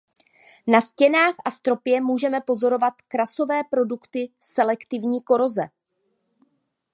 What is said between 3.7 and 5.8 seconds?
produkty selektivní koroze.